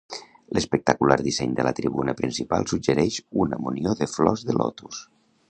L'espectacular 0.57 1.17
disseny 1.27 1.53
de 1.59 1.65
la 1.67 1.73
tribuna 1.81 2.15
principal 2.21 2.67
suggereix 2.73 3.19
una 3.45 3.61
munió 3.67 3.95
de 4.01 4.09
flors 4.17 4.47
de 4.51 4.59
lotus. 4.65 5.07